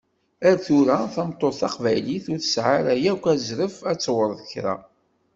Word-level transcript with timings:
Ar 0.47 0.57
tura, 0.65 0.97
tameṭṭut 1.13 1.55
taqbaylit 1.61 2.25
ur 2.33 2.39
tesɛi 2.41 2.73
ara 2.79 2.93
yakk 3.03 3.23
azref 3.33 3.75
ad 3.91 3.99
tewṛet 3.99 4.41
kra! 4.51 4.75